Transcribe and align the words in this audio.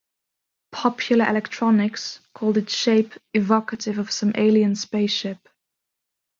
"Popular 0.71 1.29
Electronics" 1.29 2.21
called 2.33 2.57
its 2.57 2.73
shape 2.73 3.13
"evocative 3.35 3.99
of 3.99 4.09
some 4.09 4.31
alien 4.35 4.73
space 4.75 5.11
ship". 5.11 5.47